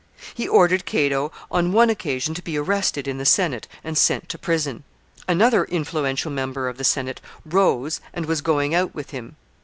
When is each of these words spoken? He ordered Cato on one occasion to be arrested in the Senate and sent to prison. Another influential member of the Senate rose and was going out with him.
He 0.33 0.47
ordered 0.47 0.85
Cato 0.87 1.31
on 1.51 1.73
one 1.73 1.91
occasion 1.91 2.33
to 2.33 2.41
be 2.41 2.57
arrested 2.57 3.07
in 3.07 3.19
the 3.19 3.23
Senate 3.25 3.67
and 3.83 3.95
sent 3.95 4.29
to 4.29 4.39
prison. 4.39 4.83
Another 5.27 5.63
influential 5.65 6.31
member 6.31 6.67
of 6.67 6.77
the 6.79 6.83
Senate 6.83 7.21
rose 7.45 8.01
and 8.11 8.25
was 8.25 8.41
going 8.41 8.73
out 8.73 8.95
with 8.95 9.11
him. 9.11 9.35